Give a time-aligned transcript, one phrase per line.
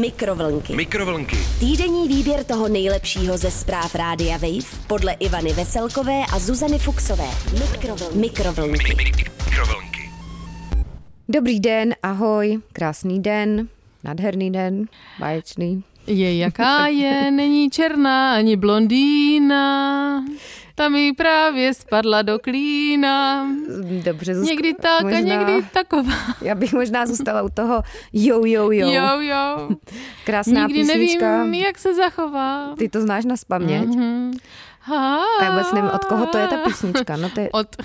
[0.00, 0.76] Mikrovlnky.
[0.76, 1.36] Mikrovlnky.
[1.60, 7.28] Týdenní výběr toho nejlepšího ze zpráv Rádia Wave podle Ivany Veselkové a Zuzany Fuxové.
[7.60, 8.18] Mikrovlnky.
[8.18, 8.94] Mikrovlnky.
[8.94, 10.10] Mikrovlnky.
[11.28, 13.68] Dobrý den, ahoj, krásný den,
[14.04, 14.84] nádherný den,
[15.18, 15.84] báječný.
[16.06, 20.24] Je jaká je, není černá ani blondýna.
[20.74, 23.46] Ta mi právě spadla do klína.
[24.04, 26.12] Dobře, Zuzko, Někdy tak možná, a někdy taková.
[26.42, 27.82] Já bych možná zůstala u toho
[28.12, 28.90] jo, jo, jo.
[28.92, 29.68] Jo, jo.
[30.24, 31.38] Krásná Nikdy písnička.
[31.38, 32.74] nevím, jak se zachová.
[32.78, 33.84] Ty to znáš na spaměť?
[33.86, 34.32] Mhm.
[34.84, 37.16] Ha, A já vůbec nevím, od koho to je ta písnička.
[37.16, 37.76] No to je, Od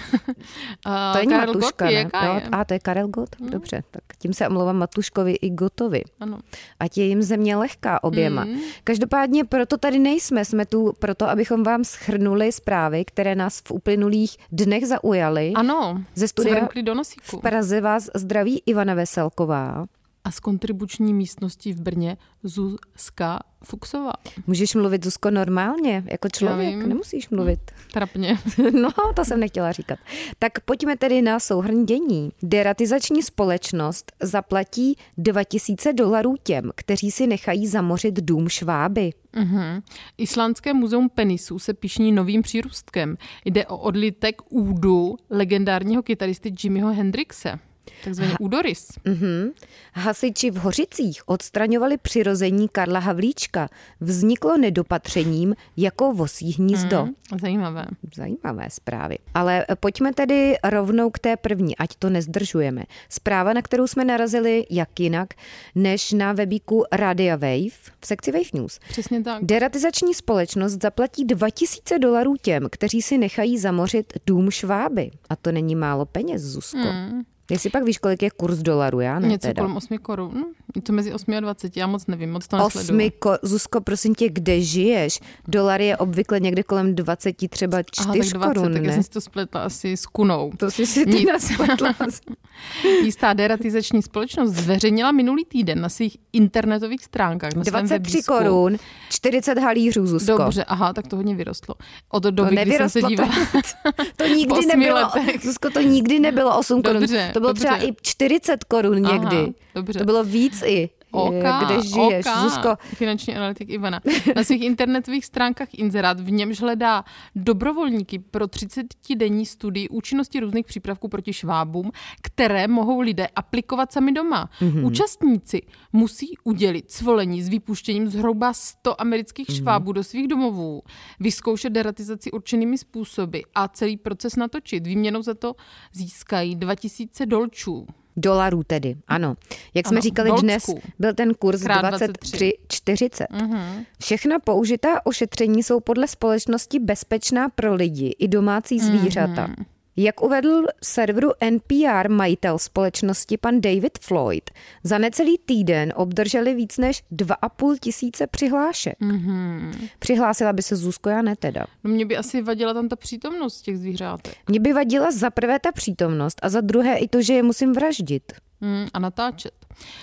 [0.86, 2.02] a to není Karel Matuška, Gott, ne?
[2.36, 2.42] je?
[2.52, 3.84] a to je Karel Gott, dobře.
[3.92, 6.04] Tak tím se omlouvám Matuškovi i Gotovi.
[6.20, 6.40] Ano.
[6.80, 8.46] Ať je jim země lehká oběma.
[8.46, 8.60] Mm.
[8.84, 10.46] Každopádně proto tady nejsme.
[10.46, 15.52] Jsme tu proto, abychom vám schrnuli zprávy, které nás v uplynulých dnech zaujaly.
[15.56, 17.40] Ano, Ze studia do V nosíku.
[17.42, 19.86] Praze vás zdraví Ivana Veselková.
[20.28, 24.14] A z kontribuční místnosti v Brně Zuzka Fuxová.
[24.48, 26.90] Můžeš mluvit, Zuzko, normálně, jako člověk, vím.
[26.90, 27.60] nemusíš mluvit.
[27.94, 28.38] Trapně.
[28.82, 30.00] No, to jsem nechtěla říkat.
[30.40, 32.32] Tak pojďme tedy na souhrn dění.
[32.44, 39.14] Deratizační společnost zaplatí 2000 dolarů těm, kteří si nechají zamořit dům Šváby.
[39.36, 39.82] Mhm.
[40.18, 43.18] Islandské muzeum penisů se pišní novým přírůstkem.
[43.46, 47.60] Jde o odlitek údu legendárního kytaristy Jimmyho Hendrixe,
[48.04, 48.88] takzvaný údorys.
[49.06, 49.52] Mhm.
[49.94, 53.70] Hasiči v Hořicích odstraňovali přirození Karla Havlíčka.
[54.00, 57.06] Vzniklo nedopatřením jako vosí hnízdo.
[57.06, 57.14] Mhm.
[57.42, 57.86] Zajímavé.
[58.16, 59.18] Zajímavé zprávy.
[59.34, 62.84] Ale eh, pojďme tedy rovnou k té první, ať to nezdržujeme.
[63.10, 65.34] Zpráva, na kterou jsme narazili, jak jinak,
[65.76, 68.80] než na webíku Radia Wave v sekci Wave News.
[68.90, 69.46] Přesně tak.
[69.46, 75.12] Deratizační společnost zaplatí 2000 dolarů těm, kteří si nechají zamořit dům Šváby.
[75.30, 76.78] A to není málo peněz, Zuzko.
[76.78, 77.24] Mm.
[77.52, 79.62] Jestli pak víš, kolik je kurz dolaru, já ne Něco teda.
[79.62, 80.32] kolem 8 korun.
[80.36, 80.46] No,
[80.76, 83.10] je to mezi 8 a 20, já moc nevím, moc to nesleduju.
[83.10, 85.20] Ko- Zuzko, prosím tě, kde žiješ?
[85.48, 88.94] Dolar je obvykle někde kolem 20, třeba 4 Aha, tak 20, korun, tak já ne?
[88.94, 90.52] jsem si to spletla asi s kunou.
[90.58, 91.96] To jsi si ty naspletla.
[93.04, 97.54] Jistá deratizační společnost zveřejnila minulý týden na svých internetových stránkách.
[97.54, 98.34] Na svém 23 webísku.
[98.34, 98.78] korun,
[99.10, 100.38] 40 halířů, Zuzko.
[100.38, 101.76] Dobře, aha, tak to hodně vyrostlo.
[102.10, 103.34] Od doby, kdy jsem se dívala.
[104.16, 105.46] To nikdy Po osmi nebylo, letech.
[105.46, 107.02] Zuzko, to nikdy nebylo 8 korun.
[107.02, 107.66] Dobře, to bylo dobře.
[107.66, 109.54] třeba i 40 korun Aha, někdy.
[109.76, 110.00] dobře.
[110.00, 110.90] To bylo víc i.
[111.12, 111.34] OK,
[111.66, 112.38] kde žiješ, OK.
[112.38, 112.76] Zuzko.
[112.82, 114.02] Finanční analytik Ivana.
[114.36, 117.04] Na svých internetových stránkách inzerát v němž hledá
[117.36, 121.92] dobrovolníky pro 30-denní studii účinnosti různých přípravků proti švábům,
[122.22, 124.50] které mohou lidé aplikovat sami doma.
[124.62, 124.72] Mhm.
[124.72, 124.86] Mm-hmm.
[124.86, 125.62] Účastníci
[125.94, 129.58] musí udělit svolení s vypuštěním zhruba 100 amerických Mhm.
[129.58, 130.82] švábů do svých domovů,
[131.20, 134.88] vyzkoušet deratizaci určenými způsoby a celý proces natočit.
[134.88, 135.56] Výměnou za to
[135.94, 137.88] získají 2000 dolčů.
[138.18, 139.36] Dolarů tedy, ano.
[139.74, 140.42] Jak jsme Ano, říkali dolců.
[140.44, 140.64] dnes,
[141.00, 143.26] byl ten kurz Krát 23,40.
[143.32, 143.86] Mhm.
[144.02, 149.48] Všechna použitá ošetření jsou podle společnosti bezpečná pro lidi i domácí zvířata.
[149.48, 149.66] Mhm.
[150.00, 154.50] Jak uvedl serveru NPR majitel společnosti pan David Floyd,
[154.84, 158.96] za necelý týden obdrželi víc než 2,5 tisíce přihlášek.
[159.00, 159.72] Mhm.
[160.00, 161.66] Přihlásila by se Zuzko, já ne teda.
[161.84, 164.36] No mě by asi vadila tam ta přítomnost těch zvířátek.
[164.48, 167.74] Mě by vadila za prvé ta přítomnost a za druhé i to, že je musím
[167.74, 168.34] vraždit.
[168.62, 169.54] Mm, a natáčet.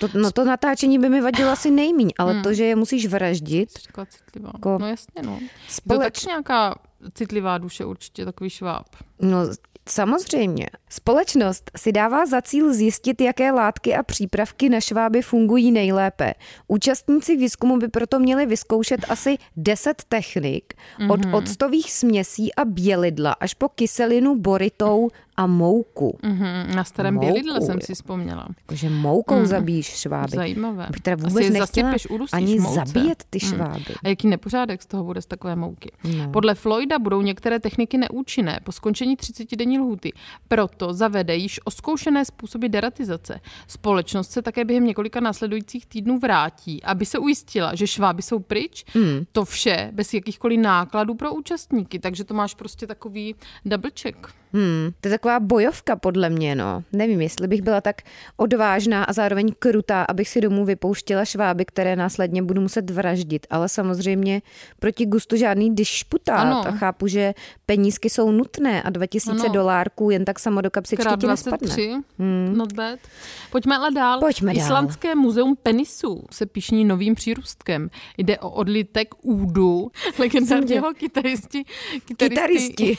[0.00, 3.68] To, no to natáčení by mi vadilo asi nejmíň, ale to, že je musíš vraždit.
[4.54, 5.38] Jako No jasně, no.
[5.38, 6.14] Byl společ...
[6.14, 6.74] taky nějaká
[7.14, 8.86] citlivá duše určitě, takový šváb.
[9.20, 9.38] No,
[9.88, 10.66] samozřejmě.
[10.90, 16.34] Společnost si dává za cíl zjistit, jaké látky a přípravky na šváby fungují nejlépe.
[16.68, 20.74] Účastníci výzkumu by proto měli vyzkoušet asi 10 technik,
[21.08, 26.18] od octových směsí a bělidla až po kyselinu boritou a mouku.
[26.22, 28.48] Mhm, na starém Mouku, bělidle jsem si vzpomněla.
[28.60, 30.36] Jakože moukou zabíjíš šváby.
[30.36, 30.86] Zajímavé.
[30.90, 31.92] Bych teda Asi vůbec je nechtěla
[32.32, 32.74] ani mouce.
[32.74, 33.48] zabíjet ty Mm.
[33.48, 33.94] šváby.
[34.04, 35.92] A jaký nepořádek z toho bude z takové mouky.
[36.18, 36.30] No.
[36.30, 40.12] Podle Floyda budou některé techniky neúčinné po skončení 30-denní lhuty.
[40.48, 43.40] Proto zavede již oskoušené způsoby deratizace.
[43.68, 48.84] Společnost se také během několika následujících týdnů vrátí, aby se ujistila, že šváby jsou pryč.
[48.94, 49.24] Mm.
[49.32, 51.98] To vše bez jakýchkoliv nákladů pro účastníky.
[51.98, 53.34] Takže to máš prostě takový
[53.64, 54.28] double check.
[54.54, 56.82] Hmm, to je taková bojovka podle mě, no.
[56.92, 58.02] Nevím, jestli bych byla tak
[58.36, 63.46] odvážná a zároveň krutá, abych si domů vypouštěla šváby, které následně budu muset vraždit.
[63.50, 64.42] Ale samozřejmě
[64.78, 66.38] proti gustu žádný dišputát.
[66.38, 66.68] Ano.
[66.68, 67.34] A chápu, že
[67.66, 69.52] penízky jsou nutné a 2000 Ano.
[69.54, 71.66] dolárků jen tak samo do kapsičky Krát ti nespadne.
[71.68, 71.92] 23,
[72.52, 72.98] not bad.
[73.50, 74.20] Pojďme ale dál.
[74.20, 74.64] Pojďme dál.
[74.64, 77.90] Islandské muzeum penisů se pišní novým přírůstkem.
[78.18, 81.64] Jde o odlitek údu legendárního kytaristi,
[82.04, 82.98] kytaristy Kytaristi.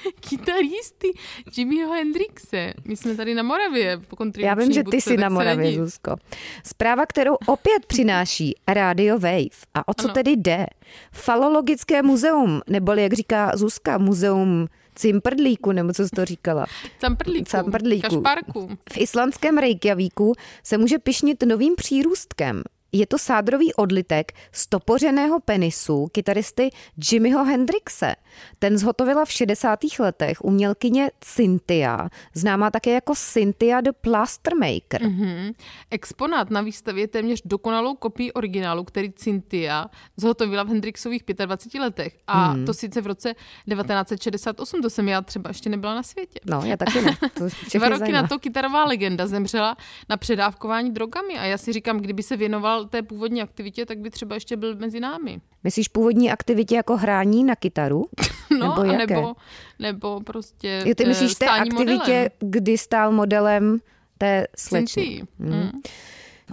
[0.28, 1.12] kytaristy
[1.56, 2.72] Jimmyho Hendrixe.
[2.84, 4.00] My jsme tady na Moravě.
[4.08, 6.16] Po Já vím, že ty jsi na Moravě, Zuzko.
[6.64, 9.56] Zpráva, kterou opět přináší Radio Wave.
[9.74, 10.14] A o co ano.
[10.14, 10.66] tedy jde?
[11.12, 16.66] Falologické muzeum, neboli jak říká Zuzka, muzeum Cimprdlíku, nebo co jsi to říkala?
[16.98, 17.44] Camprdlíku.
[17.50, 18.02] Camprdlíku.
[18.02, 18.68] Kašparku.
[18.92, 20.32] V islandském Reykjavíku
[20.62, 22.62] se může pišnit novým přírůstkem.
[22.98, 26.70] Je to sádrový odlitek stopořeného penisu kytaristy
[27.10, 28.14] Jimmyho Hendrixe.
[28.58, 29.78] Ten zhotovila v 60.
[29.98, 35.02] letech umělkyně Cynthia, známá také jako Cynthia the Plastermaker.
[35.02, 35.54] Mm-hmm.
[35.90, 42.18] Exponát na výstavě je téměř dokonalou kopii originálu, který Cynthia zhotovila v Hendrixových 25 letech.
[42.26, 42.64] A mm.
[42.64, 43.34] to sice v roce
[43.70, 46.40] 1968, to jsem já třeba ještě nebyla na světě.
[46.46, 47.16] No, já taky ne.
[47.34, 47.44] To
[47.78, 48.22] Dva roky zajímá.
[48.22, 49.76] na to kytarová legenda zemřela
[50.08, 54.10] na předávkování drogami a já si říkám, kdyby se věnoval té původní aktivitě, tak by
[54.10, 55.40] třeba ještě byl mezi námi.
[55.64, 58.06] Myslíš původní aktivitě jako hrání na kytaru?
[58.58, 59.14] No, nebo, jaké?
[59.14, 59.34] nebo,
[59.78, 62.28] nebo prostě jo, ty myslíš té aktivitě, modelem.
[62.40, 63.78] kdy stál modelem
[64.18, 65.22] té slečny.
[65.40, 65.50] Hmm.
[65.60, 65.70] Mm.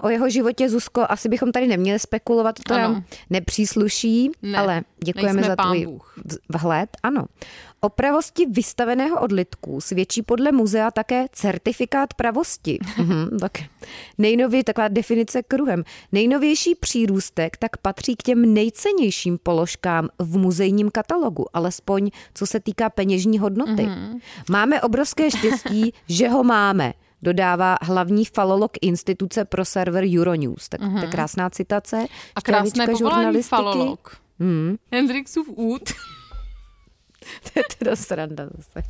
[0.02, 2.84] O jeho životě, Zuzko, asi bychom tady neměli spekulovat, to ano.
[2.84, 6.00] nám nepřísluší, ne, ale děkujeme za tvůj
[6.50, 6.90] vhled.
[7.04, 7.26] Ano.
[7.80, 12.80] O pravosti vystaveného odlitku svědčí podle muzea také certifikát pravosti.
[12.98, 13.52] mhm, tak.
[14.18, 15.84] Nejnově, taková definice kruhem.
[16.12, 22.90] Nejnovější přírůstek tak patří k těm nejcennějším položkám v muzejním katalogu, alespoň co se týká
[22.90, 23.84] peněžní hodnoty.
[23.84, 24.20] Mhm.
[24.50, 26.94] Máme obrovské štěstí, že ho máme
[27.24, 30.70] dodává hlavní falolog instituce pro server Euronews.
[30.70, 30.92] Tak mm-hmm.
[30.92, 31.12] to je mhm.
[31.12, 32.06] krásná citace.
[32.36, 34.18] A krásné povolání falolog.
[34.40, 34.76] Hmm.
[34.92, 35.84] Hendrixův út.
[37.44, 38.88] to je teda sranda zase.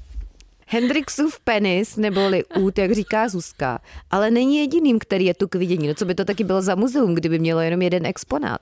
[0.67, 3.79] Hendrixův penis, neboli út, jak říká Zuzka,
[4.11, 5.87] ale není jediným, který je tu k vidění.
[5.87, 8.61] No co by to taky bylo za muzeum, kdyby mělo jenom jeden exponát.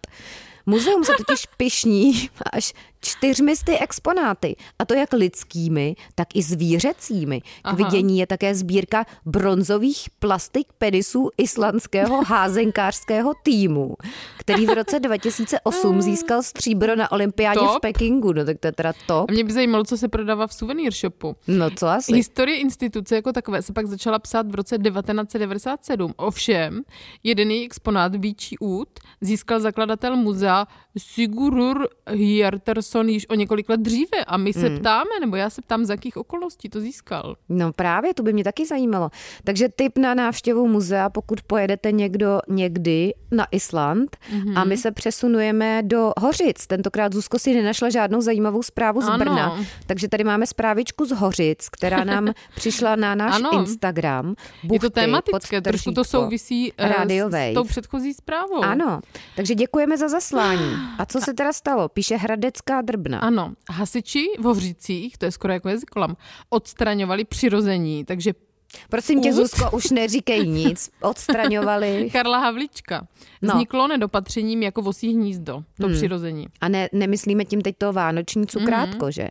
[0.66, 7.42] Muzeum se totiž pišní až čtyřmisty exponáty, a to jak lidskými, tak i zvířecími.
[7.42, 7.76] K Aha.
[7.76, 13.96] vidění je také sbírka bronzových plastik penisů islandského házenkářského týmu,
[14.38, 18.34] který v roce 2008 získal stříbro na olympiádě v Pekingu.
[18.34, 19.30] No tak to je teda top.
[19.30, 21.36] A mě by zajímalo, co se prodává v suvenýr shopu.
[21.48, 22.14] No co asi?
[22.14, 26.14] Historie instituce jako takové se pak začala psát v roce 1997.
[26.18, 26.82] Ovšem,
[27.24, 28.90] jeden její exponát, Víčí út,
[29.22, 30.68] získal zakladatel muzea
[30.98, 31.88] Sigurur
[32.92, 34.80] Hjerterson již o několik let dříve a my se hmm.
[34.80, 37.36] ptáme, nebo já se ptám, z jakých okolností to získal.
[37.50, 39.10] No právě, to by mě taky zajímalo.
[39.44, 44.60] Takže tip na návštěvu muzea, pokud pojedete někdo někdy na Island mm-hmm.
[44.60, 46.68] a my se přesunujeme do Hořic.
[46.68, 49.18] Tentokrát Zuzko si nenašla žádnou zajímavou zprávu z ano.
[49.18, 53.50] Brna, takže tady máme zprávičku z Hořic, která nám přišla na náš ano.
[53.54, 54.36] Instagram.
[54.64, 58.64] Buchty, Je to tematické, trošku to souvisí uh, s tou předchozí zprávou.
[58.64, 59.02] Ano,
[59.36, 60.76] takže děkujeme za zaslání.
[60.98, 61.90] A co se teda stalo?
[61.90, 63.20] Píše Hradecká drbna.
[63.20, 66.18] Ano, hasiči v Hořicích, to je skoro jako jazykolam,
[66.50, 68.34] odstraňovali přirození, takže
[68.90, 70.92] Prosím tě, Zuzko, už neříkej nic.
[71.02, 72.10] Odstraňovali.
[72.12, 73.08] Karla Havlička.
[73.42, 73.54] No.
[73.54, 75.96] Vzniklo nedopatřením jako vosí hnízdo, to hmm.
[75.96, 76.48] přirození.
[76.62, 79.12] A ne, nemyslíme tím teď to vánoční cukrátko, mm-hmm.
[79.12, 79.28] že?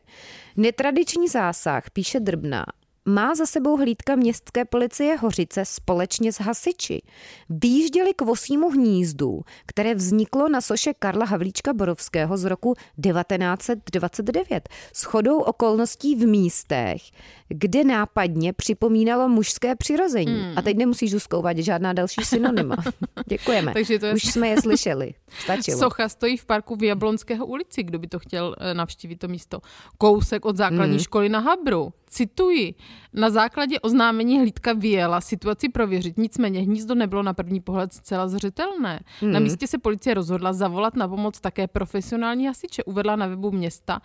[0.56, 2.64] Netradiční zásah, píše Drbna,
[3.05, 7.02] má za sebou hlídka městské policie Hořice společně s hasiči.
[7.49, 15.02] Výjížděli k Vosímu hnízdu, které vzniklo na soše Karla Havlíčka Borovského z roku 1929 s
[15.02, 17.02] chodou okolností v místech,
[17.49, 20.43] kde nápadně připomínalo mužské přirození.
[20.43, 20.58] Hmm.
[20.58, 22.76] A teď nemusíš zouskouvat žádná další synonyma.
[23.29, 23.73] Děkujeme.
[23.73, 24.14] Takže to je...
[24.14, 25.14] Už jsme je slyšeli.
[25.43, 25.79] Stačilo.
[25.79, 29.60] Socha stojí v parku v Jablonského ulici, kdo by to chtěl eh, navštívit to místo.
[29.98, 31.05] Kousek od základní hmm.
[31.05, 31.93] školy na Habru.
[32.10, 32.74] Cituji.
[33.12, 39.00] Na základě oznámení hlídka vyjela situaci prověřit, nicméně hnízdo nebylo na první pohled zcela zřetelné.
[39.20, 39.32] Hmm.
[39.32, 42.84] Na místě se policie rozhodla zavolat na pomoc také profesionální hasiče.
[42.84, 44.00] Uvedla na webu města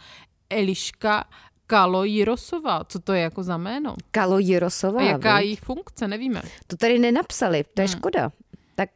[0.49, 1.23] Eliška
[1.67, 2.83] Kalo Jirosova.
[2.83, 3.95] Co to je jako za jméno?
[4.11, 4.99] Kalo Jirosova.
[4.99, 6.41] A jaká je jejich funkce, nevíme.
[6.67, 7.97] To tady nenapsali, to je hmm.
[7.97, 8.31] škoda.
[8.75, 8.89] Tak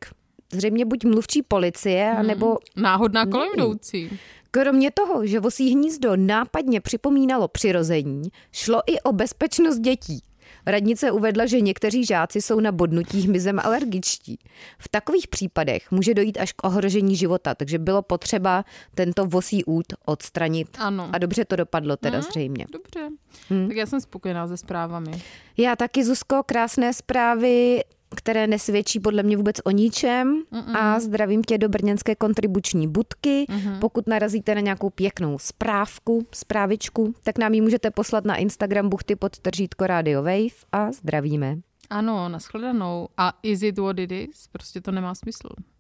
[0.52, 2.20] zřejmě buď mluvčí policie, hmm.
[2.20, 2.58] anebo...
[2.76, 4.20] Náhodná kolem jdoucí.
[4.52, 10.24] Kromě toho, že vosí hnízdo nápadně připomínalo přirození, šlo i o bezpečnost dětí.
[10.66, 14.40] Radnice uvedla, že někteří žáci jsou na bodnutí hmyzem alergičtí.
[14.80, 18.66] V takových případech může dojít až k ohrožení života, takže bylo potřeba
[18.96, 20.68] tento vosí út odstranit.
[20.80, 21.10] Ano.
[21.14, 22.66] A dobře to dopadlo teda hmm, zřejmě.
[22.72, 23.10] Dobře.
[23.50, 23.68] Hmm.
[23.68, 25.12] Tak já jsem spokojená se zprávami.
[25.58, 27.82] Já taky, Zuzko, krásné zprávy
[28.16, 30.78] které nesvědčí podle mě vůbec o ničem Mm-mm.
[30.78, 33.46] a zdravím tě do brněnské kontribuční budky.
[33.50, 33.80] Mm-hmm.
[33.80, 39.16] Pokud narazíte na nějakou pěknou správku, zprávičku, tak nám ji můžete poslat na Instagram buchty
[39.16, 41.58] pod tržítko Radio Wave a zdravíme.
[41.90, 43.08] Ano, nashledanou.
[43.18, 44.48] A is it what it is?
[44.52, 45.50] Prostě to nemá smysl.